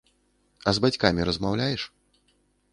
[0.71, 1.81] А з бацькамі размаўляеш?